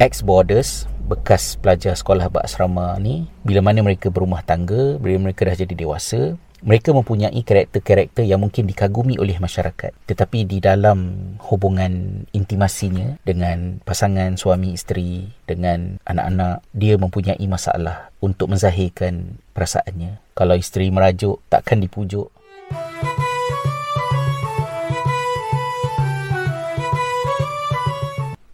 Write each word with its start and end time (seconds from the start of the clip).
ex-boarders 0.00 0.88
bekas 1.12 1.60
pelajar 1.60 1.92
sekolah 1.92 2.32
berasrama 2.32 2.96
ni 2.96 3.28
bila 3.44 3.60
mana 3.60 3.84
mereka 3.84 4.08
berumah 4.08 4.40
tangga 4.40 4.96
bila 4.96 5.20
mereka 5.28 5.44
dah 5.44 5.52
jadi 5.52 5.76
dewasa 5.76 6.40
mereka 6.64 6.92
mempunyai 6.92 7.40
karakter-karakter 7.40 8.24
yang 8.24 8.44
mungkin 8.44 8.68
dikagumi 8.68 9.16
oleh 9.16 9.40
masyarakat. 9.40 9.96
Tetapi 10.04 10.44
di 10.44 10.60
dalam 10.60 11.32
hubungan 11.48 12.24
intimasinya 12.36 13.16
dengan 13.24 13.80
pasangan 13.80 14.36
suami 14.36 14.76
isteri 14.76 15.24
dengan 15.48 15.96
anak-anak 16.04 16.60
dia 16.76 17.00
mempunyai 17.00 17.40
masalah 17.48 18.12
untuk 18.20 18.52
menzahirkan 18.52 19.40
perasaannya. 19.56 20.20
Kalau 20.36 20.52
isteri 20.52 20.92
merajuk 20.92 21.40
takkan 21.48 21.80
dipujuk. 21.80 22.28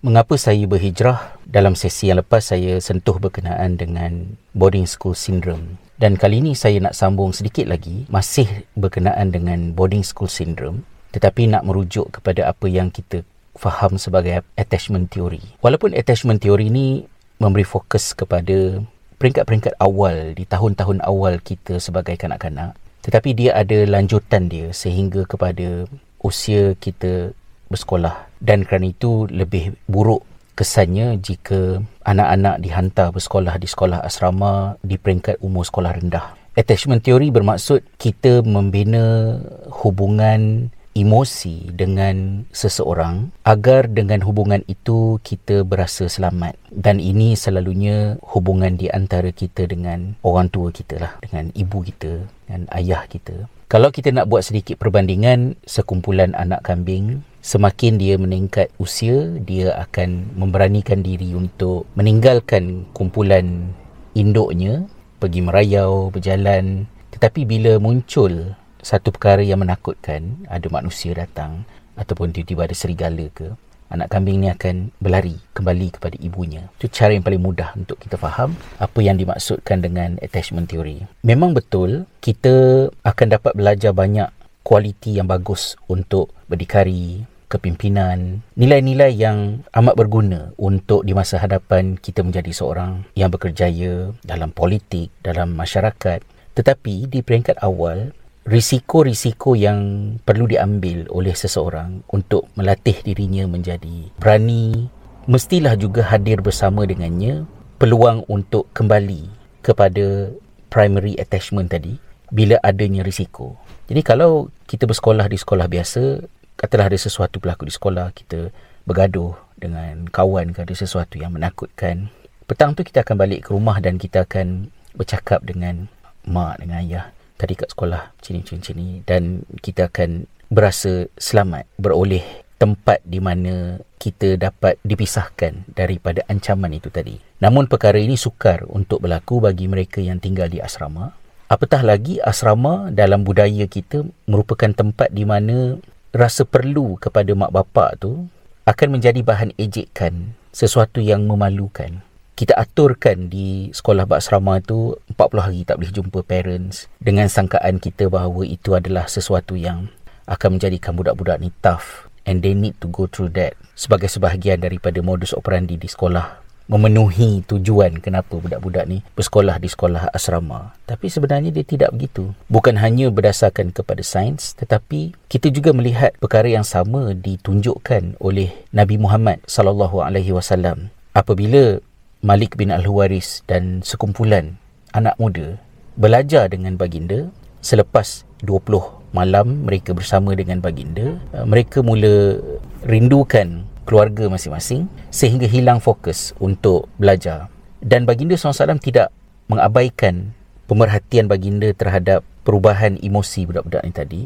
Mengapa 0.07 0.39
saya 0.39 0.63
berhijrah? 0.71 1.36
Dalam 1.47 1.79
sesi 1.79 2.11
yang 2.11 2.19
lepas 2.19 2.51
saya 2.51 2.83
sentuh 2.83 3.23
berkenaan 3.23 3.79
dengan 3.79 4.35
boarding 4.50 4.82
school 4.82 5.14
syndrome. 5.14 5.79
Dan 5.95 6.18
kali 6.18 6.43
ini 6.43 6.59
saya 6.59 6.82
nak 6.82 6.99
sambung 6.99 7.31
sedikit 7.31 7.71
lagi 7.71 8.04
masih 8.11 8.67
berkenaan 8.75 9.31
dengan 9.31 9.73
boarding 9.73 10.03
school 10.03 10.29
syndrome 10.29 10.82
tetapi 11.14 11.49
nak 11.49 11.64
merujuk 11.64 12.13
kepada 12.13 12.51
apa 12.51 12.68
yang 12.68 12.93
kita 12.93 13.25
faham 13.57 13.96
sebagai 13.96 14.45
attachment 14.59 15.09
theory. 15.09 15.40
Walaupun 15.64 15.96
attachment 15.96 16.45
theory 16.45 16.68
ini 16.68 17.09
memberi 17.40 17.65
fokus 17.65 18.13
kepada 18.13 18.85
peringkat-peringkat 19.17 19.81
awal 19.81 20.37
di 20.37 20.45
tahun-tahun 20.45 21.01
awal 21.01 21.40
kita 21.40 21.81
sebagai 21.81 22.21
kanak-kanak 22.21 22.76
tetapi 23.07 23.39
dia 23.39 23.54
ada 23.54 23.87
lanjutan 23.87 24.51
dia 24.51 24.75
sehingga 24.75 25.25
kepada 25.25 25.87
usia 26.21 26.75
kita 26.76 27.31
bersekolah 27.71 28.29
dan 28.43 28.67
kerana 28.67 28.90
itu 28.90 29.31
lebih 29.31 29.79
buruk 29.87 30.26
kesannya 30.57 31.21
jika 31.21 31.85
anak-anak 32.03 32.65
dihantar 32.65 33.12
bersekolah 33.12 33.61
di 33.61 33.69
sekolah 33.69 34.01
asrama 34.03 34.81
di 34.81 34.97
peringkat 34.97 35.37
umur 35.45 35.69
sekolah 35.69 35.93
rendah. 35.93 36.33
Attachment 36.57 37.05
theory 37.05 37.29
bermaksud 37.29 37.85
kita 38.01 38.41
membina 38.41 39.37
hubungan 39.85 40.73
emosi 40.97 41.77
dengan 41.77 42.48
seseorang 42.57 43.29
agar 43.45 43.85
dengan 43.93 44.25
hubungan 44.25 44.65
itu 44.65 45.21
kita 45.21 45.61
berasa 45.69 46.09
selamat 46.09 46.57
dan 46.73 46.97
ini 46.97 47.37
selalunya 47.37 48.17
hubungan 48.25 48.81
di 48.81 48.89
antara 48.89 49.29
kita 49.29 49.69
dengan 49.69 50.17
orang 50.25 50.48
tua 50.48 50.73
kita 50.73 50.97
lah 50.97 51.13
dengan 51.20 51.53
ibu 51.53 51.85
kita 51.85 52.25
dan 52.48 52.65
ayah 52.73 53.05
kita 53.05 53.45
kalau 53.67 53.91
kita 53.91 54.14
nak 54.14 54.31
buat 54.31 54.47
sedikit 54.47 54.78
perbandingan 54.78 55.59
sekumpulan 55.67 56.39
anak 56.39 56.62
kambing 56.62 57.27
semakin 57.42 57.98
dia 57.98 58.14
meningkat 58.14 58.70
usia 58.78 59.27
dia 59.42 59.75
akan 59.83 60.39
memberanikan 60.39 61.03
diri 61.03 61.34
untuk 61.34 61.83
meninggalkan 61.98 62.86
kumpulan 62.95 63.75
induknya 64.14 64.86
pergi 65.19 65.42
merayau 65.42 66.14
berjalan. 66.14 66.86
Tetapi 67.11 67.42
bila 67.42 67.83
muncul 67.83 68.55
satu 68.78 69.11
perkara 69.11 69.42
yang 69.42 69.67
menakutkan 69.67 70.47
ada 70.47 70.70
manusia 70.70 71.11
datang 71.19 71.67
ataupun 71.98 72.30
tiba-tiba 72.30 72.70
ada 72.70 72.77
serigala 72.78 73.27
ke 73.34 73.51
anak 73.91 74.11
kambing 74.11 74.42
ni 74.42 74.48
akan 74.51 74.91
berlari 74.98 75.39
kembali 75.55 75.97
kepada 75.97 76.17
ibunya. 76.19 76.67
Itu 76.81 76.91
cara 76.91 77.15
yang 77.15 77.23
paling 77.23 77.42
mudah 77.42 77.75
untuk 77.79 78.01
kita 78.03 78.19
faham 78.19 78.55
apa 78.83 78.98
yang 79.03 79.17
dimaksudkan 79.17 79.83
dengan 79.83 80.19
attachment 80.20 80.70
theory. 80.70 81.06
Memang 81.23 81.55
betul 81.55 82.07
kita 82.20 82.89
akan 83.07 83.27
dapat 83.31 83.53
belajar 83.55 83.92
banyak 83.95 84.29
kualiti 84.67 85.14
yang 85.14 85.31
bagus 85.31 85.79
untuk 85.87 86.34
berdikari, 86.51 87.23
kepimpinan, 87.47 88.42
nilai-nilai 88.59 89.14
yang 89.14 89.62
amat 89.70 89.95
berguna 89.95 90.51
untuk 90.59 91.07
di 91.07 91.14
masa 91.14 91.39
hadapan 91.39 91.95
kita 91.95 92.27
menjadi 92.27 92.51
seorang 92.51 93.07
yang 93.14 93.31
bekerjaya 93.31 94.11
dalam 94.27 94.51
politik, 94.51 95.14
dalam 95.23 95.55
masyarakat. 95.55 96.23
Tetapi 96.59 97.07
di 97.07 97.23
peringkat 97.23 97.62
awal, 97.62 98.11
risiko-risiko 98.47 99.58
yang 99.58 100.14
perlu 100.23 100.46
diambil 100.46 101.11
oleh 101.11 101.34
seseorang 101.34 102.07
untuk 102.14 102.46
melatih 102.55 102.95
dirinya 103.02 103.45
menjadi 103.51 104.14
berani, 104.17 104.86
mestilah 105.27 105.74
juga 105.74 106.07
hadir 106.07 106.39
bersama 106.39 106.86
dengannya 106.86 107.42
peluang 107.83 108.23
untuk 108.30 108.70
kembali 108.70 109.27
kepada 109.67 110.30
primary 110.70 111.18
attachment 111.18 111.74
tadi 111.74 111.98
bila 112.30 112.56
adanya 112.62 113.02
risiko. 113.02 113.58
Jadi 113.90 114.02
kalau 114.06 114.51
kita 114.70 114.86
bersekolah 114.86 115.27
di 115.27 115.39
sekolah 115.39 115.67
biasa, 115.67 116.23
katalah 116.55 116.86
ada 116.86 116.98
sesuatu 116.98 117.42
berlaku 117.42 117.67
di 117.67 117.74
sekolah 117.74 118.14
kita 118.14 118.55
bergaduh 118.86 119.35
dengan 119.58 120.06
kawan 120.08 120.55
ke 120.55 120.62
ada 120.62 120.74
sesuatu 120.79 121.18
yang 121.18 121.35
menakutkan 121.35 122.08
petang 122.46 122.73
tu 122.79 122.86
kita 122.86 123.02
akan 123.02 123.17
balik 123.18 123.45
ke 123.45 123.48
rumah 123.51 123.77
dan 123.83 123.98
kita 123.98 124.23
akan 124.23 124.70
bercakap 124.95 125.42
dengan 125.42 125.90
mak 126.23 126.62
dengan 126.62 126.79
ayah 126.80 127.06
tadi 127.36 127.55
kat 127.55 127.73
sekolah 127.73 128.16
cini-cini 128.20 128.60
cini 128.60 128.88
dan 129.04 129.44
kita 129.60 129.92
akan 129.92 130.28
berasa 130.48 131.06
selamat 131.20 131.69
beroleh 131.76 132.24
tempat 132.56 133.04
di 133.04 133.20
mana 133.20 133.76
kita 134.00 134.41
dapat 134.41 134.80
dipisahkan 134.80 135.69
daripada 135.76 136.24
ancaman 136.30 136.72
itu 136.72 136.88
tadi. 136.88 137.20
Namun 137.41 137.69
perkara 137.69 138.00
ini 138.00 138.16
sukar 138.16 138.64
untuk 138.69 139.04
berlaku 139.04 139.44
bagi 139.44 139.69
mereka 139.69 140.00
yang 140.00 140.16
tinggal 140.16 140.48
di 140.48 140.62
asrama. 140.62 141.12
Apatah 141.47 141.84
lagi 141.84 142.19
asrama 142.19 142.91
dalam 142.91 143.22
budaya 143.22 143.68
kita 143.70 144.03
merupakan 144.26 144.72
tempat 144.72 145.12
di 145.12 145.22
mana 145.22 145.78
rasa 146.16 146.42
perlu 146.48 146.97
kepada 146.97 147.30
mak 147.36 147.53
bapak 147.53 147.91
tu 148.03 148.26
akan 148.66 148.98
menjadi 148.98 149.20
bahan 149.22 149.54
ejekan 149.60 150.34
sesuatu 150.50 150.98
yang 150.98 151.28
memalukan. 151.28 152.05
Kita 152.36 152.52
aturkan 152.52 153.32
di 153.32 153.72
sekolah 153.72 154.04
asrama 154.12 154.60
tu 154.60 154.92
40 155.08 155.41
hari 155.41 155.64
tak 155.64 155.80
boleh 155.80 155.88
jumpa 155.88 156.20
parents 156.20 156.84
dengan 157.00 157.32
sangkaan 157.32 157.80
kita 157.80 158.12
bahawa 158.12 158.44
itu 158.44 158.76
adalah 158.76 159.08
sesuatu 159.08 159.56
yang 159.56 159.88
akan 160.28 160.60
menjadikan 160.60 160.92
budak-budak 160.92 161.41
ni 161.41 161.48
tough 161.64 162.12
and 162.28 162.44
they 162.44 162.52
need 162.52 162.76
to 162.76 162.92
go 162.92 163.08
through 163.08 163.32
that 163.32 163.56
sebagai 163.72 164.12
sebahagian 164.12 164.60
daripada 164.60 165.00
modus 165.00 165.32
operandi 165.32 165.80
di 165.80 165.88
sekolah 165.88 166.44
memenuhi 166.69 167.41
tujuan 167.48 168.04
kenapa 168.04 168.36
budak-budak 168.36 168.84
ni 168.84 169.00
bersekolah 169.16 169.56
di 169.56 169.72
sekolah 169.72 170.12
asrama. 170.12 170.76
Tapi 170.84 171.08
sebenarnya 171.08 171.48
dia 171.48 171.64
tidak 171.64 171.97
begitu. 171.97 172.36
Bukan 172.53 172.76
hanya 172.76 173.08
berdasarkan 173.08 173.72
kepada 173.72 174.04
sains 174.04 174.53
tetapi 174.60 175.16
kita 175.32 175.48
juga 175.48 175.72
melihat 175.72 176.12
perkara 176.20 176.53
yang 176.53 176.68
sama 176.68 177.16
ditunjukkan 177.16 178.20
oleh 178.20 178.53
Nabi 178.76 179.00
Muhammad 179.00 179.41
sallallahu 179.48 180.04
alaihi 180.04 180.36
wasallam 180.36 180.92
apabila 181.16 181.80
Malik 182.25 182.56
bin 182.56 182.72
Al-Huwaris 182.72 183.44
dan 183.44 183.84
sekumpulan 183.84 184.56
anak 184.97 185.21
muda 185.21 185.60
belajar 186.00 186.49
dengan 186.49 186.81
baginda 186.81 187.28
selepas 187.60 188.25
20 188.41 189.12
malam 189.12 189.69
mereka 189.69 189.93
bersama 189.93 190.32
dengan 190.32 190.65
baginda 190.65 191.21
mereka 191.44 191.84
mula 191.84 192.41
rindukan 192.88 193.69
keluarga 193.84 194.32
masing-masing 194.32 194.88
sehingga 195.12 195.44
hilang 195.44 195.78
fokus 195.78 196.32
untuk 196.43 196.91
belajar. 196.97 197.53
Dan 197.84 198.09
baginda 198.09 198.34
SAW 198.34 198.81
tidak 198.83 199.15
mengabaikan 199.47 200.34
pemerhatian 200.66 201.31
baginda 201.31 201.71
terhadap 201.71 202.27
perubahan 202.43 202.98
emosi 202.98 203.47
budak-budak 203.47 203.87
ini 203.87 203.94
tadi, 203.94 204.22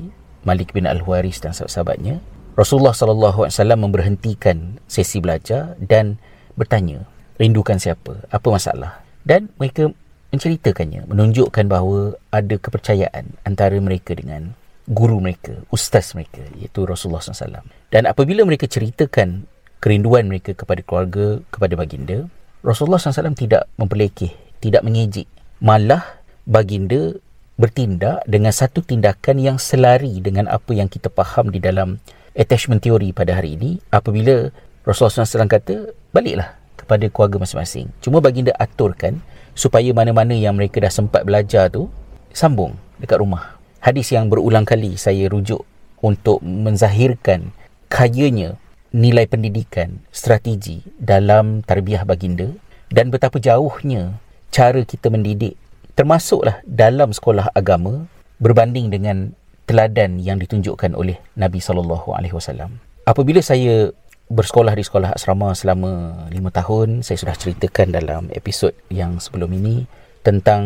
Malik 0.48 0.72
bin 0.72 0.88
Al-Huwaris 0.88 1.44
dan 1.44 1.52
sahabat-sahabatnya. 1.52 2.24
Rasulullah 2.56 2.96
SAW 2.96 3.52
memberhentikan 3.76 4.80
sesi 4.88 5.20
belajar 5.20 5.76
dan 5.76 6.16
bertanya, 6.56 7.04
rindukan 7.40 7.80
siapa? 7.80 8.20
Apa 8.28 8.48
masalah? 8.52 9.00
Dan 9.24 9.48
mereka 9.56 9.88
menceritakannya, 10.30 11.08
menunjukkan 11.08 11.64
bahawa 11.66 12.14
ada 12.28 12.54
kepercayaan 12.60 13.34
antara 13.48 13.80
mereka 13.80 14.12
dengan 14.12 14.52
guru 14.86 15.18
mereka, 15.18 15.56
ustaz 15.72 16.12
mereka, 16.12 16.44
iaitu 16.60 16.84
Rasulullah 16.84 17.24
SAW. 17.24 17.64
Dan 17.88 18.04
apabila 18.04 18.44
mereka 18.44 18.68
ceritakan 18.68 19.48
kerinduan 19.80 20.28
mereka 20.28 20.52
kepada 20.52 20.84
keluarga, 20.84 21.40
kepada 21.48 21.74
baginda, 21.74 22.28
Rasulullah 22.60 23.00
SAW 23.00 23.32
tidak 23.32 23.66
memperlekeh, 23.80 24.36
tidak 24.60 24.84
mengejik. 24.84 25.26
Malah 25.64 26.20
baginda 26.44 27.16
bertindak 27.56 28.24
dengan 28.24 28.52
satu 28.52 28.80
tindakan 28.80 29.36
yang 29.40 29.56
selari 29.60 30.20
dengan 30.20 30.48
apa 30.48 30.72
yang 30.72 30.88
kita 30.88 31.12
faham 31.12 31.52
di 31.52 31.60
dalam 31.60 32.00
attachment 32.36 32.80
theory 32.84 33.12
pada 33.12 33.36
hari 33.36 33.56
ini. 33.56 33.80
Apabila 33.92 34.48
Rasulullah 34.84 35.24
SAW 35.24 35.48
kata, 35.48 35.92
baliklah 36.12 36.59
kepada 36.90 37.06
keluarga 37.06 37.46
masing-masing. 37.46 37.86
Cuma 38.02 38.18
baginda 38.18 38.50
aturkan 38.58 39.22
supaya 39.54 39.94
mana-mana 39.94 40.34
yang 40.34 40.58
mereka 40.58 40.82
dah 40.82 40.90
sempat 40.90 41.22
belajar 41.22 41.70
tu 41.70 41.86
sambung 42.34 42.74
dekat 42.98 43.22
rumah 43.22 43.60
hadis 43.80 44.12
yang 44.12 44.28
berulang 44.28 44.68
kali 44.68 44.94
saya 44.94 45.26
rujuk 45.26 45.64
untuk 46.04 46.44
menzahirkan 46.44 47.52
kayanya 47.88 48.60
nilai 48.92 49.24
pendidikan, 49.24 50.04
strategi 50.12 50.84
dalam 51.00 51.64
tarbiyah 51.64 52.04
baginda 52.04 52.52
dan 52.92 53.08
betapa 53.08 53.40
jauhnya 53.40 54.20
cara 54.52 54.84
kita 54.84 55.08
mendidik 55.08 55.56
termasuklah 55.96 56.60
dalam 56.66 57.10
sekolah 57.14 57.52
agama 57.56 58.04
berbanding 58.40 58.92
dengan 58.92 59.32
teladan 59.64 60.18
yang 60.18 60.40
ditunjukkan 60.40 60.96
oleh 60.96 61.16
Nabi 61.38 61.60
sallallahu 61.62 62.12
alaihi 62.12 62.34
wasallam. 62.34 62.82
Apabila 63.06 63.40
saya 63.40 63.94
bersekolah 64.30 64.78
di 64.78 64.86
sekolah 64.86 65.10
asrama 65.18 65.50
selama 65.58 66.24
5 66.30 66.38
tahun. 66.54 66.88
Saya 67.02 67.18
sudah 67.18 67.34
ceritakan 67.34 67.90
dalam 67.90 68.22
episod 68.30 68.70
yang 68.88 69.18
sebelum 69.18 69.50
ini 69.58 69.90
tentang 70.22 70.62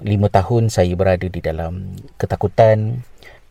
5 0.00 0.08
tahun 0.08 0.62
saya 0.72 0.96
berada 0.96 1.28
di 1.28 1.40
dalam 1.44 1.92
ketakutan 2.16 3.04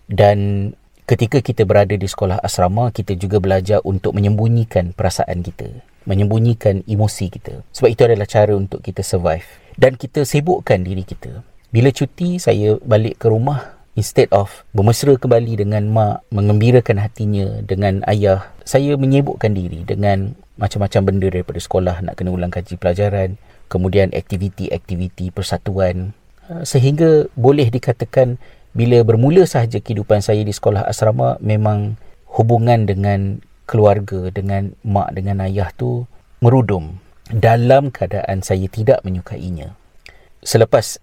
dan 0.10 0.72
ketika 1.06 1.40
kita 1.40 1.64
berada 1.64 1.94
di 1.94 2.08
sekolah 2.10 2.42
asrama 2.42 2.90
kita 2.90 3.14
juga 3.14 3.38
belajar 3.38 3.80
untuk 3.86 4.18
menyembunyikan 4.18 4.98
perasaan 4.98 5.46
kita, 5.46 5.70
menyembunyikan 6.10 6.82
emosi 6.90 7.30
kita. 7.30 7.62
Sebab 7.70 7.90
itu 7.94 8.02
adalah 8.10 8.26
cara 8.26 8.58
untuk 8.58 8.82
kita 8.82 9.06
survive 9.06 9.46
dan 9.78 9.94
kita 9.94 10.26
sibukkan 10.26 10.82
diri 10.82 11.06
kita. 11.06 11.46
Bila 11.72 11.94
cuti 11.94 12.42
saya 12.42 12.76
balik 12.82 13.22
ke 13.22 13.30
rumah 13.32 13.81
instead 13.96 14.32
of 14.32 14.64
bermesra 14.72 15.20
kembali 15.20 15.60
dengan 15.66 15.92
mak, 15.92 16.24
mengembirakan 16.32 17.02
hatinya 17.02 17.60
dengan 17.66 18.06
ayah, 18.08 18.48
saya 18.64 18.96
menyibukkan 18.96 19.52
diri 19.52 19.84
dengan 19.84 20.36
macam-macam 20.56 21.02
benda 21.10 21.28
daripada 21.28 21.60
sekolah 21.60 21.96
nak 22.06 22.16
kena 22.16 22.32
ulang 22.32 22.54
kaji 22.54 22.78
pelajaran, 22.78 23.36
kemudian 23.68 24.14
aktiviti-aktiviti 24.14 25.34
persatuan. 25.34 26.14
Uh, 26.48 26.64
sehingga 26.64 27.28
boleh 27.36 27.68
dikatakan 27.72 28.38
bila 28.72 29.04
bermula 29.04 29.44
sahaja 29.44 29.84
kehidupan 29.84 30.24
saya 30.24 30.44
di 30.48 30.56
sekolah 30.56 30.88
asrama 30.88 31.36
memang 31.44 32.00
hubungan 32.40 32.88
dengan 32.88 33.44
keluarga 33.68 34.32
dengan 34.32 34.72
mak 34.84 35.16
dengan 35.16 35.44
ayah 35.44 35.72
tu 35.76 36.08
merudum 36.40 37.00
dalam 37.32 37.92
keadaan 37.92 38.44
saya 38.44 38.68
tidak 38.72 39.04
menyukainya. 39.04 39.76
Selepas 40.44 41.00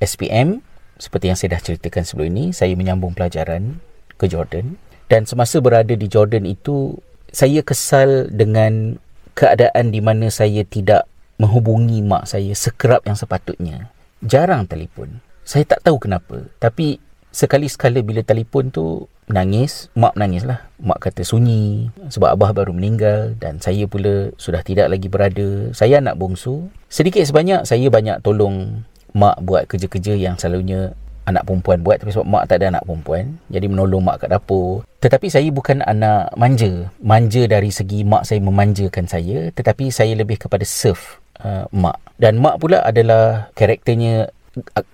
SPM 0.00 0.60
seperti 0.98 1.30
yang 1.30 1.38
saya 1.38 1.58
dah 1.58 1.62
ceritakan 1.62 2.02
sebelum 2.06 2.28
ini, 2.30 2.44
saya 2.54 2.74
menyambung 2.78 3.12
pelajaran 3.12 3.82
ke 4.18 4.30
Jordan. 4.30 4.78
Dan 5.10 5.28
semasa 5.28 5.60
berada 5.60 5.92
di 5.92 6.06
Jordan 6.06 6.46
itu, 6.48 6.96
saya 7.34 7.60
kesal 7.66 8.30
dengan 8.30 8.96
keadaan 9.34 9.90
di 9.90 9.98
mana 9.98 10.30
saya 10.30 10.62
tidak 10.62 11.10
menghubungi 11.36 11.98
mak 12.06 12.30
saya 12.30 12.54
sekerap 12.54 13.02
yang 13.04 13.18
sepatutnya. 13.18 13.90
Jarang 14.22 14.70
telefon. 14.70 15.18
Saya 15.42 15.66
tak 15.66 15.84
tahu 15.84 15.98
kenapa. 16.00 16.46
Tapi 16.62 17.02
sekali-sekala 17.34 18.00
bila 18.00 18.22
telefon 18.22 18.70
tu 18.70 19.10
nangis, 19.26 19.90
mak 19.98 20.14
menangis 20.14 20.46
lah. 20.46 20.64
Mak 20.80 21.02
kata 21.02 21.26
sunyi 21.26 21.90
sebab 22.08 22.38
abah 22.38 22.54
baru 22.54 22.72
meninggal 22.72 23.34
dan 23.36 23.58
saya 23.58 23.84
pula 23.90 24.32
sudah 24.38 24.62
tidak 24.62 24.88
lagi 24.88 25.10
berada. 25.10 25.74
Saya 25.74 25.98
anak 26.00 26.16
bongsu. 26.16 26.70
Sedikit 26.88 27.26
sebanyak 27.26 27.66
saya 27.66 27.90
banyak 27.90 28.22
tolong 28.22 28.86
mak 29.14 29.38
buat 29.46 29.70
kerja-kerja 29.70 30.18
yang 30.18 30.34
selalunya 30.36 30.92
anak 31.24 31.48
perempuan 31.48 31.80
buat 31.80 31.96
tapi 32.02 32.12
sebab 32.12 32.28
mak 32.28 32.44
tak 32.52 32.60
ada 32.60 32.76
anak 32.76 32.84
perempuan 32.84 33.40
jadi 33.48 33.66
menolong 33.70 34.04
mak 34.04 34.26
kat 34.26 34.30
dapur. 34.34 34.84
Tetapi 35.00 35.26
saya 35.32 35.48
bukan 35.48 35.80
anak 35.80 36.32
manja. 36.36 36.92
Manja 37.00 37.42
dari 37.48 37.72
segi 37.72 38.04
mak 38.04 38.28
saya 38.28 38.40
memanjakan 38.44 39.08
saya 39.08 39.48
tetapi 39.54 39.88
saya 39.88 40.12
lebih 40.12 40.36
kepada 40.36 40.66
serve 40.68 41.22
uh, 41.40 41.64
mak. 41.72 41.96
Dan 42.20 42.42
mak 42.44 42.60
pula 42.60 42.84
adalah 42.84 43.48
karakternya 43.56 44.28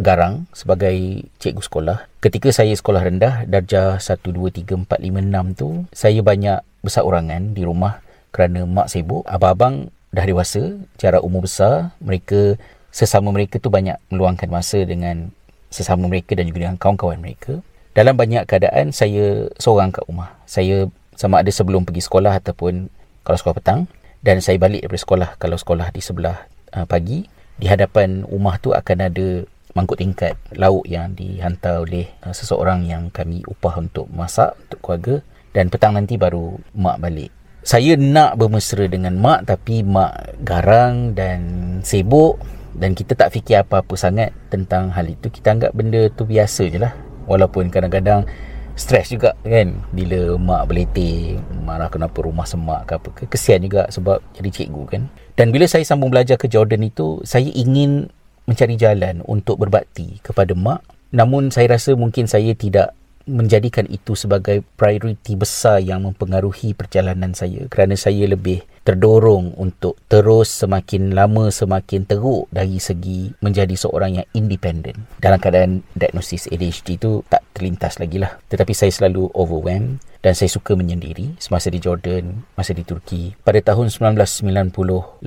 garang 0.01 0.49
sebagai 0.57 1.27
cikgu 1.37 1.63
sekolah. 1.65 1.99
Ketika 2.23 2.49
saya 2.49 2.73
sekolah 2.73 3.03
rendah 3.05 3.35
darjah 3.45 4.01
1 4.01 4.25
2 4.25 4.65
3 4.65 4.89
4 4.89 4.89
5 4.89 5.57
6 5.57 5.61
tu 5.61 5.69
saya 5.93 6.21
banyak 6.25 6.59
besar 6.81 7.05
orangan 7.05 7.53
di 7.53 7.67
rumah 7.67 8.01
kerana 8.33 8.65
mak 8.65 8.89
sibuk. 8.89 9.27
Abang-abang 9.27 9.93
dah 10.11 10.25
dewasa 10.27 10.81
cara 10.99 11.23
umur 11.23 11.47
besar 11.47 11.95
mereka 12.03 12.59
sesama 12.91 13.31
mereka 13.31 13.63
tu 13.63 13.71
banyak 13.71 13.97
meluangkan 14.11 14.51
masa 14.51 14.83
dengan 14.83 15.31
sesama 15.71 16.11
mereka 16.11 16.35
dan 16.35 16.51
juga 16.51 16.67
dengan 16.67 16.77
kawan-kawan 16.77 17.23
mereka. 17.23 17.63
Dalam 17.95 18.15
banyak 18.15 18.47
keadaan 18.47 18.95
saya 18.95 19.51
seorang 19.59 19.91
kat 19.91 20.07
rumah. 20.07 20.35
Saya 20.47 20.91
sama 21.15 21.43
ada 21.43 21.51
sebelum 21.51 21.87
pergi 21.87 22.03
sekolah 22.07 22.39
ataupun 22.43 22.91
kalau 23.27 23.37
sekolah 23.39 23.57
petang 23.59 23.81
dan 24.23 24.43
saya 24.43 24.57
balik 24.57 24.85
daripada 24.85 25.03
sekolah 25.03 25.29
kalau 25.37 25.57
sekolah 25.57 25.89
di 25.93 26.01
sebelah 26.03 26.49
uh, 26.75 26.87
pagi 26.87 27.27
di 27.61 27.67
hadapan 27.69 28.25
rumah 28.25 28.57
tu 28.57 28.73
akan 28.73 28.99
ada 29.11 29.45
mangkuk 29.77 30.01
tingkat 30.01 30.35
lauk 30.57 30.83
yang 30.89 31.13
dihantar 31.15 31.85
oleh 31.85 32.09
uh, 32.25 32.35
seseorang 32.35 32.89
yang 32.89 33.13
kami 33.13 33.45
upah 33.47 33.79
untuk 33.79 34.09
masak 34.11 34.57
untuk 34.67 34.79
keluarga 34.81 35.15
dan 35.51 35.67
petang 35.69 35.93
nanti 35.99 36.15
baru 36.15 36.57
mak 36.79 37.03
balik. 37.03 37.31
Saya 37.61 38.01
nak 38.01 38.41
bermesra 38.41 38.89
dengan 38.89 39.21
mak 39.21 39.45
tapi 39.45 39.85
mak 39.85 40.41
garang 40.41 41.13
dan 41.13 41.41
sibuk 41.85 42.41
dan 42.81 42.97
kita 42.97 43.13
tak 43.13 43.37
fikir 43.37 43.61
apa-apa 43.61 43.93
sangat 43.93 44.33
tentang 44.49 44.89
hal 44.89 45.05
itu. 45.05 45.29
Kita 45.29 45.53
anggap 45.53 45.77
benda 45.77 46.09
tu 46.09 46.25
biasa 46.25 46.65
je 46.73 46.81
lah. 46.81 46.97
Walaupun 47.29 47.69
kadang-kadang 47.69 48.25
stres 48.73 49.13
juga 49.13 49.37
kan. 49.45 49.77
Bila 49.93 50.41
mak 50.41 50.73
beletih 50.73 51.37
marah 51.61 51.93
kenapa 51.93 52.25
rumah 52.25 52.49
semak 52.49 52.89
ke 52.89 52.93
apa 52.97 53.09
ke 53.13 53.23
kesian 53.29 53.61
juga 53.61 53.85
sebab 53.93 54.25
jadi 54.33 54.49
cikgu 54.49 54.83
kan. 54.89 55.03
Dan 55.37 55.53
bila 55.53 55.69
saya 55.69 55.85
sambung 55.85 56.09
belajar 56.09 56.41
ke 56.41 56.49
Jordan 56.49 56.81
itu 56.81 57.21
saya 57.21 57.53
ingin 57.53 58.09
mencari 58.49 58.81
jalan 58.81 59.21
untuk 59.29 59.61
berbakti 59.61 60.17
kepada 60.25 60.57
mak. 60.57 60.81
Namun 61.13 61.53
saya 61.53 61.77
rasa 61.77 61.93
mungkin 61.93 62.25
saya 62.25 62.57
tidak 62.57 62.97
menjadikan 63.29 63.85
itu 63.93 64.17
sebagai 64.17 64.65
prioriti 64.77 65.37
besar 65.37 65.85
yang 65.85 66.09
mempengaruhi 66.09 66.73
perjalanan 66.73 67.37
saya 67.37 67.69
kerana 67.69 67.93
saya 67.97 68.25
lebih 68.25 68.65
terdorong 68.81 69.55
untuk 69.61 70.01
terus 70.09 70.49
semakin 70.49 71.13
lama 71.13 71.53
semakin 71.53 72.09
teruk 72.09 72.49
dari 72.49 72.81
segi 72.81 73.31
menjadi 73.45 73.77
seorang 73.77 74.23
yang 74.23 74.29
independen. 74.33 75.05
Dalam 75.21 75.37
keadaan 75.37 75.85
diagnosis 75.93 76.49
ADHD 76.49 76.97
itu 76.97 77.21
tak 77.29 77.45
terlintas 77.53 78.01
lagi 78.01 78.17
lah. 78.17 78.41
Tetapi 78.49 78.73
saya 78.73 78.89
selalu 78.89 79.29
overwhelmed 79.37 80.01
dan 80.25 80.33
saya 80.33 80.49
suka 80.49 80.73
menyendiri 80.73 81.37
semasa 81.37 81.69
di 81.69 81.81
Jordan, 81.81 82.45
masa 82.57 82.73
di 82.73 82.85
Turki. 82.85 83.37
Pada 83.45 83.61
tahun 83.61 83.93
1998 83.93 85.21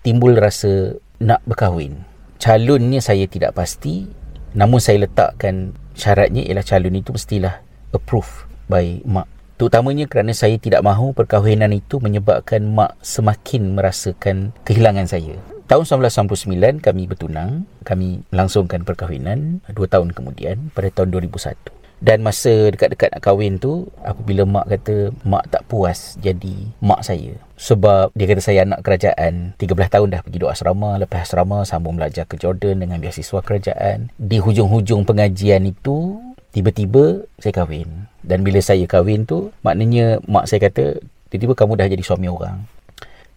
timbul 0.00 0.32
rasa 0.36 0.96
nak 1.20 1.44
berkahwin. 1.44 2.08
Calonnya 2.38 3.02
saya 3.02 3.26
tidak 3.28 3.52
pasti 3.58 4.08
namun 4.56 4.80
saya 4.80 5.04
letakkan 5.04 5.76
syaratnya 5.98 6.46
ialah 6.46 6.62
calon 6.62 6.94
itu 6.94 7.10
mestilah 7.10 7.58
approve 7.90 8.46
by 8.70 9.02
mak 9.02 9.26
Terutamanya 9.58 10.06
kerana 10.06 10.30
saya 10.30 10.54
tidak 10.54 10.86
mahu 10.86 11.10
perkahwinan 11.18 11.74
itu 11.74 11.98
menyebabkan 11.98 12.62
mak 12.62 12.94
semakin 13.02 13.74
merasakan 13.74 14.54
kehilangan 14.62 15.10
saya. 15.10 15.34
Tahun 15.66 15.82
1999 15.82 16.78
kami 16.78 17.02
bertunang, 17.10 17.66
kami 17.82 18.22
melangsungkan 18.30 18.86
perkahwinan 18.86 19.58
dua 19.74 19.90
tahun 19.90 20.14
kemudian 20.14 20.70
pada 20.70 20.94
tahun 20.94 21.10
2001. 21.10 21.58
Dan 21.98 22.22
masa 22.22 22.70
dekat-dekat 22.70 23.10
nak 23.10 23.22
kahwin 23.26 23.58
tu 23.58 23.90
apabila 24.06 24.46
mak 24.46 24.70
kata 24.70 25.10
mak 25.26 25.50
tak 25.50 25.66
puas 25.66 26.14
jadi 26.22 26.70
mak 26.78 27.02
saya. 27.02 27.34
Sebab 27.58 28.14
dia 28.14 28.26
kata 28.30 28.42
saya 28.42 28.62
anak 28.62 28.86
kerajaan. 28.86 29.58
13 29.58 29.74
tahun 29.90 30.06
dah 30.14 30.22
pergi 30.22 30.38
duduk 30.38 30.54
asrama. 30.54 30.94
Lepas 31.02 31.26
asrama 31.26 31.66
sambung 31.66 31.98
belajar 31.98 32.22
ke 32.22 32.38
Jordan 32.38 32.86
dengan 32.86 33.02
beasiswa 33.02 33.42
kerajaan. 33.42 34.14
Di 34.14 34.38
hujung-hujung 34.38 35.02
pengajian 35.02 35.66
itu 35.66 36.22
Tiba-tiba 36.48 37.28
saya 37.36 37.52
kahwin. 37.52 38.08
Dan 38.24 38.40
bila 38.40 38.58
saya 38.64 38.84
kahwin 38.88 39.28
tu 39.28 39.52
maknanya 39.60 40.18
mak 40.24 40.48
saya 40.48 40.68
kata 40.68 40.96
tiba-tiba 41.28 41.52
kamu 41.52 41.76
dah 41.76 41.86
jadi 41.92 42.04
suami 42.04 42.26
orang. 42.26 42.64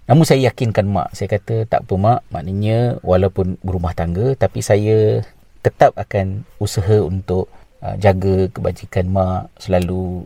Namun 0.07 0.23
saya 0.23 0.47
yakinkan 0.47 0.87
mak. 0.87 1.11
Saya 1.11 1.35
kata 1.35 1.67
tak 1.67 1.85
apa 1.85 1.93
mak. 1.99 2.19
Maknanya 2.31 3.03
walaupun 3.03 3.59
berumah 3.61 3.91
tangga 3.91 4.33
tapi 4.39 4.63
saya 4.63 5.21
tetap 5.61 5.93
akan 5.99 6.47
usaha 6.57 7.03
untuk 7.03 7.51
uh, 7.83 7.95
jaga 7.97 8.47
kebajikan 8.53 9.09
mak 9.11 9.51
selalu 9.57 10.25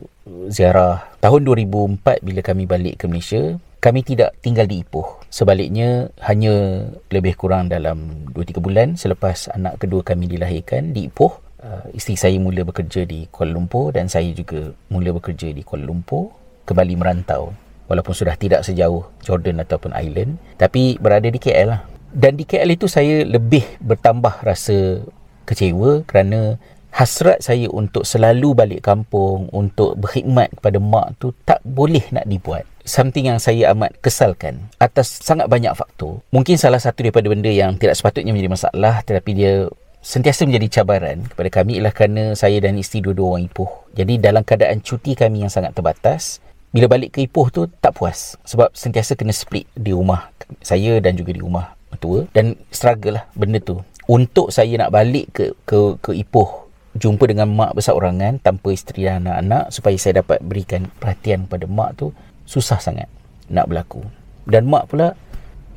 ziarah. 0.50 1.06
Tahun 1.22 1.42
2004 1.46 2.26
bila 2.26 2.42
kami 2.42 2.64
balik 2.66 2.96
ke 3.02 3.06
Malaysia 3.10 3.58
kami 3.82 4.02
tidak 4.02 4.34
tinggal 4.42 4.66
di 4.66 4.82
Ipoh. 4.82 5.22
Sebaliknya 5.30 6.10
hanya 6.26 6.86
lebih 7.14 7.38
kurang 7.38 7.70
dalam 7.70 8.30
2-3 8.34 8.58
bulan 8.58 8.88
selepas 8.98 9.54
anak 9.54 9.78
kedua 9.78 10.02
kami 10.02 10.26
dilahirkan 10.26 10.90
di 10.90 11.06
Ipoh 11.06 11.46
uh, 11.66 11.86
isteri 11.94 12.18
saya 12.18 12.38
mula 12.42 12.66
bekerja 12.66 13.06
di 13.06 13.30
Kuala 13.30 13.54
Lumpur 13.54 13.94
dan 13.94 14.10
saya 14.10 14.30
juga 14.34 14.74
mula 14.90 15.14
bekerja 15.18 15.54
di 15.54 15.62
Kuala 15.62 15.86
Lumpur 15.86 16.34
kembali 16.66 16.94
merantau. 16.98 17.54
Walaupun 17.86 18.18
sudah 18.18 18.34
tidak 18.34 18.66
sejauh 18.66 19.06
Jordan 19.22 19.62
ataupun 19.62 19.94
Island 19.94 20.42
tapi 20.58 20.98
berada 20.98 21.30
di 21.30 21.38
KL 21.38 21.68
lah. 21.70 21.82
Dan 22.10 22.40
di 22.40 22.48
KL 22.48 22.74
itu 22.74 22.90
saya 22.90 23.22
lebih 23.22 23.62
bertambah 23.84 24.42
rasa 24.42 25.06
kecewa 25.46 26.02
kerana 26.10 26.58
hasrat 26.96 27.44
saya 27.44 27.68
untuk 27.68 28.08
selalu 28.08 28.56
balik 28.56 28.88
kampung 28.88 29.52
untuk 29.52 30.00
berkhidmat 30.00 30.56
kepada 30.56 30.80
mak 30.80 31.20
tu 31.20 31.36
tak 31.44 31.60
boleh 31.68 32.08
nak 32.16 32.24
dibuat 32.24 32.64
something 32.88 33.28
yang 33.28 33.36
saya 33.36 33.76
amat 33.76 34.00
kesalkan 34.00 34.72
atas 34.80 35.20
sangat 35.20 35.52
banyak 35.52 35.76
faktor 35.76 36.24
mungkin 36.32 36.56
salah 36.56 36.80
satu 36.80 37.04
daripada 37.04 37.28
benda 37.28 37.52
yang 37.52 37.76
tidak 37.76 38.00
sepatutnya 38.00 38.32
menjadi 38.32 38.52
masalah 38.56 39.04
tetapi 39.04 39.32
dia 39.36 39.68
sentiasa 40.06 40.46
menjadi 40.48 40.80
cabaran 40.80 41.26
kepada 41.26 41.50
kami 41.50 41.82
ialah 41.82 41.92
kerana 41.92 42.24
saya 42.38 42.62
dan 42.62 42.78
isteri 42.78 43.02
dua-dua 43.02 43.36
orang 43.36 43.50
Ipoh. 43.50 43.90
Jadi 43.98 44.22
dalam 44.22 44.46
keadaan 44.46 44.86
cuti 44.86 45.18
kami 45.18 45.42
yang 45.42 45.50
sangat 45.50 45.74
terbatas, 45.74 46.38
bila 46.70 46.86
balik 46.86 47.18
ke 47.18 47.26
Ipoh 47.26 47.50
tu 47.50 47.66
tak 47.82 47.98
puas 47.98 48.38
sebab 48.46 48.70
sentiasa 48.78 49.18
kena 49.18 49.34
split 49.34 49.66
di 49.74 49.98
rumah 49.98 50.30
saya 50.62 51.02
dan 51.02 51.18
juga 51.18 51.34
di 51.34 51.42
rumah 51.42 51.74
mertua 51.90 52.30
dan 52.38 52.54
struggle 52.70 53.18
lah 53.18 53.26
benda 53.34 53.58
tu. 53.58 53.82
Untuk 54.06 54.54
saya 54.54 54.78
nak 54.78 54.94
balik 54.94 55.34
ke 55.34 55.58
ke 55.66 55.98
ke 55.98 56.14
Ipoh 56.14 56.65
jumpa 56.96 57.28
dengan 57.28 57.52
mak 57.52 57.76
besar 57.76 58.00
tanpa 58.40 58.68
isteri 58.72 59.04
dan 59.04 59.28
anak-anak 59.28 59.76
supaya 59.76 59.96
saya 60.00 60.24
dapat 60.24 60.40
berikan 60.40 60.88
perhatian 61.00 61.44
kepada 61.44 61.66
mak 61.68 61.92
tu 62.00 62.16
susah 62.48 62.80
sangat. 62.80 63.12
nak 63.46 63.70
berlaku. 63.70 64.02
Dan 64.50 64.66
mak 64.66 64.90
pula 64.90 65.14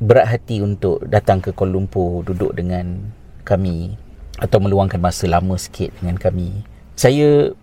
berat 0.01 0.25
hati 0.25 0.57
untuk 0.63 1.05
datang 1.05 1.37
ke 1.37 1.53
Kuala 1.53 1.77
Lumpur 1.77 2.25
duduk 2.25 2.57
dengan 2.57 3.13
kami 3.45 3.93
atau 4.41 4.57
meluangkan 4.57 4.97
masa 4.97 5.29
lama 5.29 5.53
sikit 5.53 5.93
dengan 6.01 6.17
kami. 6.17 6.65
Saya 6.97 7.53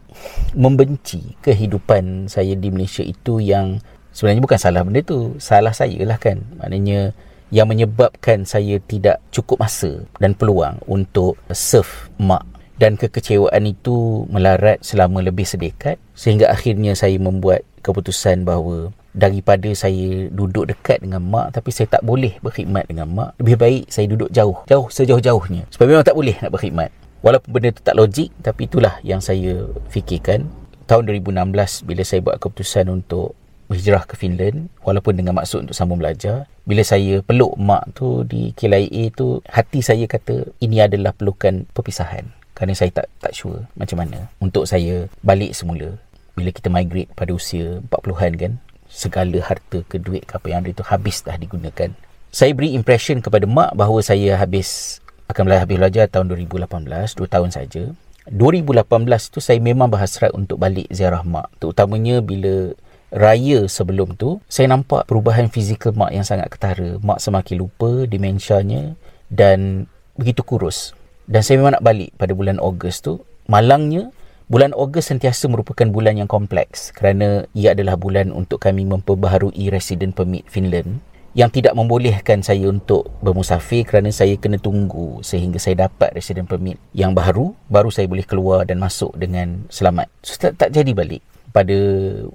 membenci 0.55 1.35
kehidupan 1.43 2.31
saya 2.31 2.55
di 2.55 2.71
Malaysia 2.71 3.03
itu 3.03 3.43
yang 3.43 3.83
sebenarnya 4.15 4.47
bukan 4.47 4.61
salah 4.63 4.87
benda 4.87 5.03
tu. 5.03 5.35
Salah 5.43 5.75
saya 5.75 5.99
lah 6.07 6.23
kan. 6.23 6.39
Maknanya 6.63 7.11
yang 7.51 7.67
menyebabkan 7.67 8.47
saya 8.47 8.79
tidak 8.79 9.19
cukup 9.35 9.67
masa 9.67 10.07
dan 10.23 10.39
peluang 10.39 10.79
untuk 10.87 11.35
serve 11.51 12.11
mak 12.23 12.56
dan 12.77 13.01
kekecewaan 13.01 13.65
itu 13.65 14.29
melarat 14.29 14.81
selama 14.85 15.25
lebih 15.25 15.49
sedekat 15.49 15.97
sehingga 16.13 16.53
akhirnya 16.53 16.93
saya 16.93 17.17
membuat 17.17 17.65
keputusan 17.81 18.45
bahawa 18.45 18.93
daripada 19.17 19.73
saya 19.73 20.29
duduk 20.29 20.69
dekat 20.69 21.01
dengan 21.01 21.25
mak 21.25 21.57
tapi 21.57 21.73
saya 21.73 21.89
tak 21.89 22.05
boleh 22.05 22.37
berkhidmat 22.45 22.85
dengan 22.85 23.09
mak 23.09 23.33
lebih 23.41 23.57
baik 23.57 23.83
saya 23.89 24.05
duduk 24.13 24.29
jauh 24.29 24.61
jauh 24.69 24.87
sejauh-jauhnya. 24.93 25.65
Sebab 25.73 25.87
memang 25.89 26.05
tak 26.05 26.17
boleh 26.17 26.37
nak 26.37 26.53
berkhidmat. 26.53 26.93
Walaupun 27.25 27.49
benda 27.49 27.73
itu 27.73 27.81
tak 27.81 27.97
logik 27.97 28.29
tapi 28.45 28.69
itulah 28.69 29.01
yang 29.01 29.25
saya 29.25 29.65
fikirkan. 29.89 30.45
Tahun 30.87 31.03
2016 31.03 31.83
bila 31.83 32.03
saya 32.07 32.21
buat 32.23 32.39
keputusan 32.39 32.87
untuk 32.93 33.35
berhijrah 33.67 34.07
ke 34.07 34.15
Finland 34.15 34.71
walaupun 34.87 35.19
dengan 35.19 35.35
maksud 35.35 35.67
untuk 35.67 35.75
sambung 35.75 35.99
belajar 35.99 36.47
bila 36.63 36.87
saya 36.87 37.19
peluk 37.27 37.59
mak 37.59 37.99
tu 37.99 38.23
di 38.23 38.55
KLIA 38.55 39.11
tu 39.11 39.43
hati 39.51 39.83
saya 39.83 40.07
kata 40.07 40.55
ini 40.63 40.79
adalah 40.79 41.11
pelukan 41.11 41.67
perpisahan 41.75 42.31
kerana 42.57 42.73
saya 42.73 42.89
tak 42.89 43.07
tak 43.21 43.37
sure 43.37 43.69
macam 43.77 44.01
mana 44.01 44.33
untuk 44.41 44.65
saya 44.65 45.13
balik 45.21 45.53
semula. 45.53 46.01
Bila 46.33 46.49
kita 46.49 46.73
migrate 46.73 47.13
pada 47.13 47.37
usia 47.37 47.85
40-an 47.85 48.33
kan 48.41 48.53
segala 48.89 49.37
harta 49.45 49.85
ke 49.85 50.01
duit 50.01 50.25
ke 50.25 50.41
apa 50.41 50.47
yang 50.49 50.65
ada 50.65 50.73
itu 50.73 50.85
habis 50.89 51.21
dah 51.21 51.37
digunakan. 51.37 51.93
Saya 52.33 52.57
beri 52.57 52.73
impression 52.73 53.21
kepada 53.21 53.45
mak 53.45 53.77
bahawa 53.77 54.01
saya 54.01 54.41
habis 54.41 55.01
akan 55.29 55.45
belajar 55.45 55.63
habis 55.69 55.77
belajar 55.77 56.05
tahun 56.09 56.33
2018 56.33 57.13
2 57.13 57.29
tahun 57.29 57.51
saja. 57.53 57.83
2018 58.27 58.83
tu 59.31 59.39
saya 59.39 59.61
memang 59.63 59.93
berhasrat 59.93 60.33
untuk 60.33 60.57
balik 60.57 60.89
ziarah 60.89 61.23
mak. 61.23 61.53
Terutamanya 61.61 62.25
bila 62.25 62.73
raya 63.13 63.69
sebelum 63.69 64.17
tu 64.17 64.41
saya 64.49 64.73
nampak 64.73 65.07
perubahan 65.07 65.53
fizikal 65.53 65.93
mak 65.93 66.11
yang 66.17 66.25
sangat 66.25 66.49
ketara. 66.49 66.97
Mak 67.05 67.21
semakin 67.21 67.57
lupa 67.61 68.09
dimensianya 68.09 68.97
dan 69.29 69.85
begitu 70.17 70.41
kurus 70.41 70.96
dan 71.27 71.43
saya 71.43 71.59
memang 71.59 71.75
nak 71.75 71.85
balik 71.85 72.15
pada 72.15 72.33
bulan 72.33 72.63
Ogos 72.63 73.03
tu. 73.03 73.19
Malangnya 73.51 74.15
bulan 74.47 74.71
Ogos 74.75 75.11
sentiasa 75.11 75.51
merupakan 75.51 75.87
bulan 75.91 76.19
yang 76.19 76.31
kompleks 76.31 76.95
kerana 76.95 77.51
ia 77.51 77.75
adalah 77.75 77.99
bulan 77.99 78.31
untuk 78.31 78.63
kami 78.63 78.87
memperbaharui 78.87 79.71
resident 79.71 80.15
permit 80.15 80.47
Finland 80.47 81.03
yang 81.37 81.53
tidak 81.53 81.77
membolehkan 81.77 82.41
saya 82.41 82.71
untuk 82.73 83.13
bermusafir 83.21 83.85
kerana 83.85 84.09
saya 84.09 84.41
kena 84.41 84.57
tunggu 84.57 85.21
sehingga 85.21 85.61
saya 85.61 85.91
dapat 85.91 86.17
resident 86.17 86.49
permit 86.49 86.81
yang 86.97 87.13
baru 87.13 87.53
baru 87.69 87.93
saya 87.93 88.09
boleh 88.09 88.25
keluar 88.25 88.65
dan 88.65 88.81
masuk 88.81 89.13
dengan 89.19 89.69
selamat. 89.69 90.09
So, 90.25 90.41
tak, 90.41 90.57
tak 90.57 90.73
jadi 90.73 90.97
balik. 90.97 91.21
Pada 91.53 91.77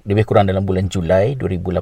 lebih 0.05 0.25
kurang 0.27 0.45
dalam 0.51 0.67
bulan 0.67 0.91
Julai 0.91 1.33
2018 1.39 1.81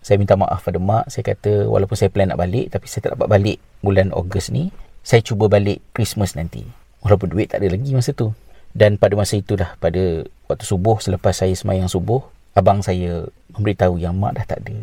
saya 0.00 0.16
minta 0.16 0.32
maaf 0.32 0.64
pada 0.64 0.80
mak. 0.80 1.12
Saya 1.12 1.26
kata 1.28 1.68
walaupun 1.68 1.92
saya 1.92 2.08
plan 2.08 2.32
nak 2.32 2.40
balik 2.40 2.72
tapi 2.72 2.88
saya 2.88 3.10
tak 3.10 3.20
dapat 3.20 3.28
balik 3.28 3.58
bulan 3.84 4.08
Ogos 4.16 4.48
ni 4.48 4.72
saya 5.00 5.24
cuba 5.24 5.48
balik 5.48 5.80
Christmas 5.96 6.36
nanti. 6.36 6.64
Walaupun 7.00 7.32
duit 7.32 7.48
tak 7.48 7.64
ada 7.64 7.72
lagi 7.72 7.90
masa 7.96 8.12
tu. 8.12 8.36
Dan 8.70 9.00
pada 9.00 9.18
masa 9.18 9.40
itu 9.40 9.58
dah, 9.58 9.74
pada 9.82 10.22
waktu 10.46 10.64
subuh, 10.64 11.02
selepas 11.02 11.34
saya 11.34 11.50
semayang 11.56 11.90
subuh, 11.90 12.22
abang 12.54 12.84
saya 12.84 13.26
memberitahu 13.56 13.98
yang 13.98 14.14
mak 14.14 14.38
dah 14.38 14.46
tak 14.46 14.62
ada. 14.62 14.76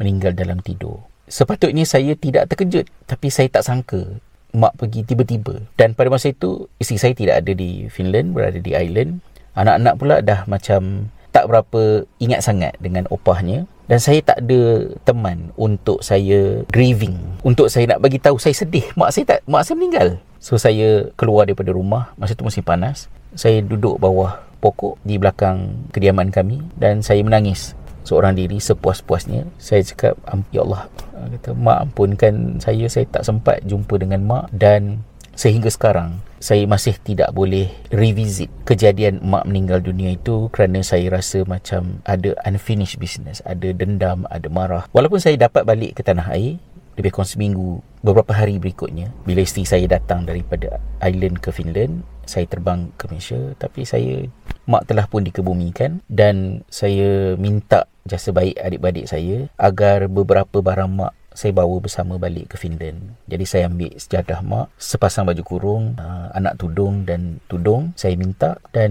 Meninggal 0.00 0.32
dalam 0.32 0.64
tidur. 0.64 1.04
Sepatutnya 1.28 1.84
saya 1.84 2.16
tidak 2.16 2.48
terkejut. 2.48 2.88
Tapi 3.04 3.28
saya 3.28 3.48
tak 3.52 3.66
sangka 3.66 4.00
mak 4.54 4.78
pergi 4.78 5.02
tiba-tiba. 5.04 5.60
Dan 5.76 5.92
pada 5.92 6.08
masa 6.08 6.30
itu, 6.30 6.70
isteri 6.78 6.98
saya 6.98 7.14
tidak 7.14 7.44
ada 7.44 7.52
di 7.52 7.90
Finland, 7.90 8.32
berada 8.32 8.56
di 8.56 8.72
Ireland. 8.72 9.20
Anak-anak 9.54 9.94
pula 9.98 10.16
dah 10.22 10.46
macam 10.46 11.10
tak 11.34 11.50
berapa 11.50 12.06
ingat 12.22 12.46
sangat 12.46 12.78
dengan 12.78 13.10
opahnya 13.10 13.66
dan 13.84 14.00
saya 14.00 14.20
tak 14.24 14.40
ada 14.40 14.88
teman 15.04 15.52
untuk 15.60 16.00
saya 16.00 16.64
grieving. 16.72 17.20
Untuk 17.44 17.68
saya 17.68 17.84
nak 17.84 18.00
bagi 18.00 18.16
tahu 18.16 18.40
saya 18.40 18.56
sedih. 18.56 18.88
Mak 18.96 19.12
saya 19.12 19.24
tak 19.28 19.38
mak 19.44 19.68
saya 19.68 19.76
meninggal. 19.76 20.08
So 20.40 20.56
saya 20.56 21.12
keluar 21.20 21.44
daripada 21.44 21.68
rumah. 21.72 22.16
Masa 22.16 22.32
tu 22.32 22.48
musim 22.48 22.64
panas. 22.64 23.12
Saya 23.36 23.60
duduk 23.60 24.00
bawah 24.00 24.40
pokok 24.64 24.96
di 25.04 25.20
belakang 25.20 25.84
kediaman 25.92 26.32
kami. 26.32 26.64
Dan 26.80 27.04
saya 27.04 27.20
menangis 27.20 27.76
seorang 28.08 28.32
diri 28.32 28.56
sepuas-puasnya. 28.56 29.44
Saya 29.60 29.84
cakap 29.84 30.16
ya 30.48 30.64
Allah. 30.64 30.88
Kata 31.36 31.52
mak 31.52 31.92
ampunkan 31.92 32.64
saya. 32.64 32.88
Saya 32.88 33.04
tak 33.12 33.28
sempat 33.28 33.60
jumpa 33.68 34.00
dengan 34.00 34.24
mak 34.24 34.48
dan 34.48 35.04
sehingga 35.36 35.68
sekarang 35.68 36.24
saya 36.44 36.68
masih 36.68 37.00
tidak 37.00 37.32
boleh 37.32 37.72
revisit 37.88 38.52
kejadian 38.68 39.16
mak 39.24 39.48
meninggal 39.48 39.80
dunia 39.80 40.12
itu 40.12 40.52
kerana 40.52 40.84
saya 40.84 41.08
rasa 41.08 41.40
macam 41.48 42.04
ada 42.04 42.36
unfinished 42.44 43.00
business, 43.00 43.40
ada 43.48 43.72
dendam, 43.72 44.28
ada 44.28 44.52
marah. 44.52 44.84
Walaupun 44.92 45.24
saya 45.24 45.40
dapat 45.40 45.64
balik 45.64 45.96
ke 45.96 46.02
tanah 46.04 46.28
air, 46.36 46.60
lebih 47.00 47.16
kurang 47.16 47.32
seminggu, 47.32 47.80
beberapa 48.04 48.36
hari 48.36 48.60
berikutnya, 48.60 49.08
bila 49.24 49.40
isteri 49.40 49.64
saya 49.64 49.88
datang 49.88 50.28
daripada 50.28 50.84
island 51.00 51.40
ke 51.40 51.48
Finland, 51.48 52.04
saya 52.28 52.44
terbang 52.44 52.92
ke 53.00 53.08
Malaysia, 53.08 53.40
tapi 53.56 53.88
saya, 53.88 54.28
mak 54.68 54.84
telah 54.84 55.08
pun 55.08 55.24
dikebumikan 55.24 56.04
dan 56.12 56.60
saya 56.68 57.40
minta 57.40 57.88
jasa 58.04 58.36
baik 58.36 58.60
adik-adik 58.60 59.08
saya 59.08 59.48
agar 59.56 60.12
beberapa 60.12 60.60
barang 60.60 60.92
mak 60.92 61.16
saya 61.34 61.50
bawa 61.50 61.82
bersama 61.82 62.16
balik 62.16 62.54
ke 62.54 62.56
Finland. 62.56 63.18
Jadi 63.26 63.44
saya 63.44 63.66
ambil 63.66 63.90
sejadah 63.98 64.40
mak, 64.40 64.70
sepasang 64.78 65.26
baju 65.26 65.42
kurung, 65.42 65.84
uh, 65.98 66.30
anak 66.32 66.56
tudung 66.56 67.02
dan 67.02 67.42
tudung 67.50 67.90
saya 67.98 68.14
minta 68.14 68.56
dan 68.70 68.90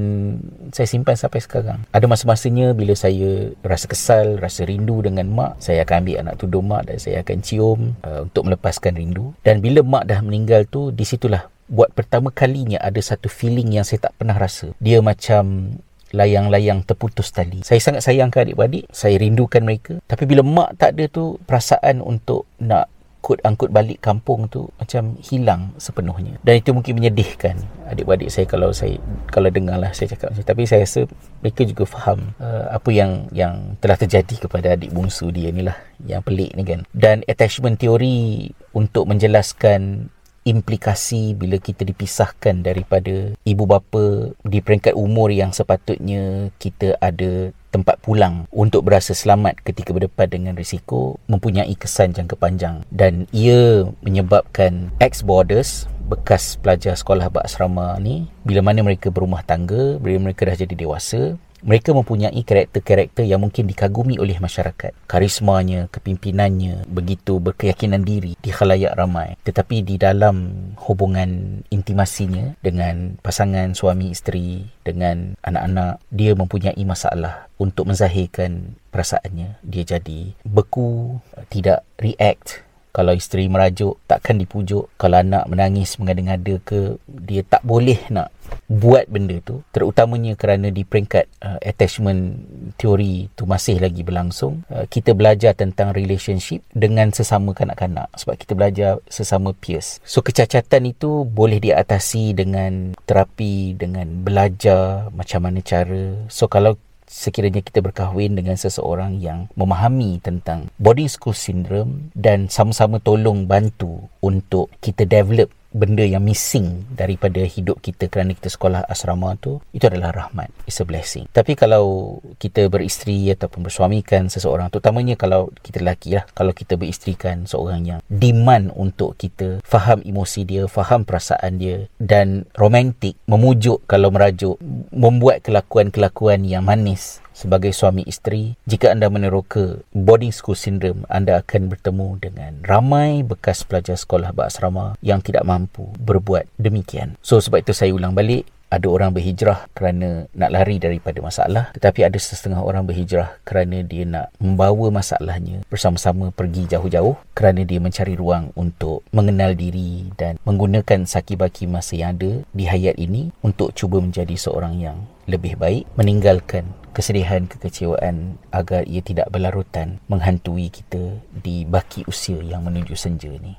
saya 0.76 0.86
simpan 0.86 1.16
sampai 1.16 1.40
sekarang. 1.40 1.80
Ada 1.96 2.06
masa-masanya 2.06 2.76
bila 2.76 2.94
saya 2.94 3.56
rasa 3.64 3.88
kesal, 3.88 4.38
rasa 4.38 4.68
rindu 4.68 5.00
dengan 5.00 5.32
mak, 5.32 5.64
saya 5.64 5.88
akan 5.88 5.96
ambil 6.04 6.16
anak 6.20 6.36
tudung 6.38 6.68
mak 6.68 6.84
dan 6.92 6.98
saya 7.00 7.24
akan 7.24 7.38
cium 7.40 7.80
uh, 8.04 8.28
untuk 8.28 8.44
melepaskan 8.46 9.00
rindu. 9.00 9.32
Dan 9.42 9.64
bila 9.64 9.82
mak 9.82 10.06
dah 10.06 10.20
meninggal 10.20 10.68
tu, 10.68 10.92
di 10.92 11.08
situlah 11.08 11.48
buat 11.74 11.96
pertama 11.96 12.30
kalinya 12.30 12.78
ada 12.84 13.00
satu 13.00 13.32
feeling 13.32 13.80
yang 13.80 13.88
saya 13.88 14.12
tak 14.12 14.14
pernah 14.20 14.36
rasa. 14.36 14.76
Dia 14.84 15.00
macam 15.00 15.74
layang-layang 16.13 16.86
terputus 16.86 17.34
tali. 17.34 17.65
Saya 17.65 17.82
sangat 17.82 18.05
sayangkan 18.05 18.46
adik-beradik. 18.46 18.86
Saya 18.93 19.17
rindukan 19.17 19.65
mereka. 19.65 19.98
Tapi 20.05 20.24
bila 20.29 20.46
mak 20.46 20.77
tak 20.77 20.96
ada 20.96 21.10
tu, 21.10 21.41
perasaan 21.43 22.00
untuk 22.00 22.46
nak 22.62 22.93
kut 23.24 23.39
angkut 23.48 23.72
balik 23.72 24.03
kampung 24.03 24.51
tu 24.51 24.67
macam 24.75 25.15
hilang 25.24 25.72
sepenuhnya. 25.79 26.36
Dan 26.43 26.60
itu 26.60 26.75
mungkin 26.75 27.00
menyedihkan 27.00 27.55
adik-beradik 27.88 28.27
saya 28.27 28.43
kalau 28.43 28.75
saya 28.75 29.00
kalau 29.32 29.48
dengarlah 29.48 29.96
saya 29.96 30.12
cakap 30.12 30.36
macam 30.36 30.43
Tapi 30.43 30.63
saya 30.67 30.84
rasa 30.84 31.08
mereka 31.39 31.63
juga 31.63 31.84
faham 31.88 32.36
uh, 32.43 32.67
apa 32.75 32.89
yang 32.91 33.32
yang 33.32 33.79
telah 33.79 33.96
terjadi 33.96 34.43
kepada 34.43 34.75
adik 34.75 34.91
bungsu 34.91 35.32
dia 35.32 35.55
ni 35.55 35.63
lah 35.63 35.79
yang 36.03 36.20
pelik 36.20 36.51
ni 36.51 36.67
kan. 36.67 36.84
Dan 36.91 37.24
attachment 37.24 37.79
theory 37.79 38.51
untuk 38.75 39.08
menjelaskan 39.08 40.12
implikasi 40.44 41.36
bila 41.36 41.60
kita 41.60 41.88
dipisahkan 41.88 42.64
daripada 42.64 43.36
ibu 43.48 43.64
bapa 43.64 44.36
di 44.44 44.60
peringkat 44.60 44.96
umur 44.96 45.32
yang 45.32 45.56
sepatutnya 45.56 46.52
kita 46.60 47.00
ada 47.00 47.56
tempat 47.74 47.98
pulang 48.06 48.46
untuk 48.54 48.86
berasa 48.86 49.18
selamat 49.18 49.66
ketika 49.66 49.98
berdepan 49.98 50.30
dengan 50.30 50.54
risiko 50.54 51.18
mempunyai 51.26 51.74
kesan 51.74 52.14
jangka 52.14 52.38
panjang. 52.38 52.86
Dan 52.94 53.26
ia 53.34 53.90
menyebabkan 54.06 54.94
ex-borders 55.02 55.90
bekas 56.06 56.60
pelajar 56.62 56.94
sekolah 56.94 57.32
asrama 57.42 57.98
ni 57.98 58.30
bila 58.44 58.62
mana 58.62 58.84
mereka 58.86 59.10
berumah 59.10 59.42
tangga 59.42 59.98
bila 59.98 60.20
mereka 60.20 60.46
dah 60.46 60.60
jadi 60.60 60.76
dewasa 60.76 61.40
mereka 61.63 61.96
mempunyai 61.96 62.43
karakter-karakter 62.43 63.24
yang 63.24 63.39
mungkin 63.39 63.65
dikagumi 63.65 64.20
oleh 64.20 64.38
masyarakat. 64.38 64.91
Karismanya, 65.08 65.88
kepimpinannya, 65.89 66.86
begitu 66.91 67.39
berkeyakinan 67.39 68.03
diri 68.03 68.36
di 68.36 68.50
khalayak 68.51 68.93
ramai. 68.93 69.39
Tetapi 69.48 69.82
di 69.82 69.96
dalam 69.96 70.53
hubungan 70.84 71.63
intimasinya 71.72 72.60
dengan 72.60 73.15
pasangan 73.24 73.72
suami 73.72 74.12
isteri, 74.12 74.67
dengan 74.84 75.39
anak-anak, 75.41 76.03
dia 76.12 76.36
mempunyai 76.36 76.84
masalah 76.84 77.48
untuk 77.55 77.88
menzahirkan 77.88 78.75
perasaannya. 78.91 79.63
Dia 79.63 79.84
jadi 79.98 80.36
beku, 80.43 81.17
tidak 81.48 81.88
react 81.98 82.62
kalau 82.93 83.17
isteri 83.17 83.50
merajuk 83.50 83.98
takkan 84.05 84.38
dipujuk 84.38 84.86
kalau 85.01 85.17
anak 85.17 85.50
menangis 85.50 85.98
mengada-ngada 85.98 86.62
ke 86.62 87.01
dia 87.10 87.41
tak 87.41 87.65
boleh 87.65 87.98
nak 88.13 88.29
buat 88.67 89.05
benda 89.12 89.38
tu 89.43 89.62
terutamanya 89.69 90.33
kerana 90.33 90.74
di 90.74 90.81
peringkat 90.88 91.25
uh, 91.43 91.60
attachment 91.62 92.41
teori 92.79 93.29
tu 93.38 93.45
masih 93.45 93.77
lagi 93.77 94.01
berlangsung 94.01 94.65
uh, 94.72 94.86
kita 94.89 95.13
belajar 95.13 95.53
tentang 95.53 95.93
relationship 95.93 96.65
dengan 96.74 97.13
sesama 97.13 97.53
kanak-kanak 97.53 98.10
sebab 98.17 98.36
kita 98.39 98.53
belajar 98.57 98.91
sesama 99.07 99.53
peers. 99.53 100.01
So 100.07 100.25
kecacatan 100.25 100.89
itu 100.89 101.27
boleh 101.27 101.62
diatasi 101.62 102.33
dengan 102.33 102.98
terapi 103.05 103.77
dengan 103.77 104.25
belajar 104.25 105.13
macam 105.13 105.45
mana 105.45 105.60
cara. 105.62 106.27
So 106.27 106.50
kalau 106.50 106.75
sekiranya 107.13 107.62
kita 107.62 107.86
berkahwin 107.86 108.33
dengan 108.33 108.57
seseorang 108.57 109.22
yang 109.22 109.45
memahami 109.53 110.17
tentang 110.17 110.74
boarding 110.81 111.12
school 111.12 111.38
syndrome 111.38 112.10
dan 112.17 112.50
sama-sama 112.50 112.98
tolong 112.98 113.45
bantu 113.45 114.10
untuk 114.24 114.74
kita 114.81 115.05
develop 115.05 115.53
benda 115.74 116.06
yang 116.06 116.22
missing 116.22 116.86
daripada 116.94 117.42
hidup 117.42 117.82
kita 117.82 118.08
kerana 118.08 118.38
kita 118.38 118.53
sekolah 118.53 118.86
asrama 118.86 119.34
tu 119.42 119.58
itu 119.74 119.89
adalah 119.89 120.13
rahmat. 120.13 120.53
It's 120.70 120.80
a 120.80 120.86
blessing. 120.86 121.25
Tapi 121.34 121.58
kalau 121.58 122.18
kita 122.38 122.70
beristeri 122.70 123.34
ataupun 123.34 123.65
bersuamikan 123.65 124.30
seseorang 124.30 124.70
terutamanya 124.70 125.18
kalau 125.18 125.50
kita 125.65 125.82
lelaki 125.82 126.22
lah 126.22 126.25
kalau 126.38 126.53
kita 126.53 126.77
beristrikan 126.77 127.50
seorang 127.50 127.82
yang 127.84 128.00
demand 128.06 128.70
untuk 128.77 129.18
kita 129.18 129.60
faham 129.65 130.06
emosi 130.06 130.46
dia 130.46 130.63
faham 130.70 131.03
perasaan 131.03 131.58
dia 131.58 131.89
dan 131.98 132.46
romantik 132.53 133.18
memujuk 133.25 133.82
kalau 133.89 134.13
merajuk 134.13 134.62
membuat 134.94 135.42
kelakuan-kelakuan 135.42 136.46
yang 136.46 136.62
manis 136.62 137.23
sebagai 137.34 137.74
suami 137.74 138.06
isteri, 138.08 138.56
jika 138.70 138.94
anda 138.94 139.10
meneroka 139.10 139.82
boarding 139.92 140.32
school 140.32 140.56
syndrome, 140.56 141.04
anda 141.10 141.42
akan 141.42 141.68
bertemu 141.68 142.08
dengan 142.22 142.54
ramai 142.63 143.25
bekas 143.25 143.66
pelajar 143.68 143.98
sekolah 143.98 144.32
berasrama 144.32 144.96
yang 145.04 145.20
tidak 145.20 145.44
mampu 145.44 145.90
berbuat 146.00 146.48
demikian. 146.62 147.18
So 147.25 147.42
sebab 147.42 147.66
itu 147.66 147.74
saya 147.75 147.92
ulang 147.92 148.13
balik, 148.16 148.48
ada 148.74 148.88
orang 148.89 149.13
berhijrah 149.13 149.70
kerana 149.77 150.25
nak 150.34 150.50
lari 150.50 150.82
daripada 150.82 151.22
masalah 151.22 151.70
tetapi 151.77 152.10
ada 152.10 152.18
setengah 152.18 152.65
orang 152.65 152.89
berhijrah 152.89 153.38
kerana 153.46 153.86
dia 153.86 154.10
nak 154.10 154.34
membawa 154.42 154.89
masalahnya 154.89 155.62
bersama-sama 155.70 156.34
pergi 156.34 156.65
jauh-jauh 156.65 157.13
kerana 157.38 157.62
dia 157.62 157.77
mencari 157.77 158.18
ruang 158.18 158.50
untuk 158.58 159.06
mengenal 159.13 159.53
diri 159.53 160.10
dan 160.18 160.42
menggunakan 160.42 161.06
saki-baki 161.06 161.70
masa 161.70 161.94
yang 162.00 162.13
ada 162.13 162.46
di 162.53 162.65
hayat 162.70 162.96
ini 163.01 163.34
untuk 163.42 163.74
cuba 163.74 163.98
menjadi 163.98 164.38
seorang 164.38 164.77
yang 164.77 164.98
lebih 165.25 165.58
baik 165.58 165.89
meninggalkan 165.98 166.68
kesedihan 166.94 167.50
kekecewaan 167.50 168.38
agar 168.53 168.86
ia 168.86 169.01
tidak 169.01 169.34
berlarutan 169.34 169.98
menghantui 170.06 170.70
kita 170.70 171.18
di 171.34 171.65
baki 171.65 172.06
usia 172.06 172.38
yang 172.46 172.62
menuju 172.62 172.94
senja 172.94 173.34
ni 173.42 173.58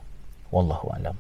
wallahu 0.54 0.94
alam 0.94 1.18